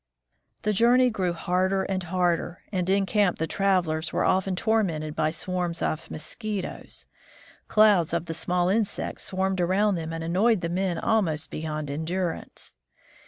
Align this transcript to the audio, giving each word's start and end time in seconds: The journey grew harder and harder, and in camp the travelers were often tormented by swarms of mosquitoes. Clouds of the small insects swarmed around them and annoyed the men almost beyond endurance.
The 0.63 0.73
journey 0.73 1.11
grew 1.11 1.31
harder 1.33 1.83
and 1.83 2.01
harder, 2.01 2.63
and 2.71 2.89
in 2.89 3.05
camp 3.05 3.37
the 3.37 3.45
travelers 3.45 4.11
were 4.11 4.25
often 4.25 4.55
tormented 4.55 5.15
by 5.15 5.29
swarms 5.29 5.79
of 5.83 6.09
mosquitoes. 6.09 7.05
Clouds 7.67 8.11
of 8.11 8.25
the 8.25 8.33
small 8.33 8.67
insects 8.69 9.25
swarmed 9.25 9.61
around 9.61 9.93
them 9.93 10.11
and 10.11 10.23
annoyed 10.23 10.61
the 10.61 10.69
men 10.69 10.97
almost 10.97 11.51
beyond 11.51 11.91
endurance. 11.91 12.75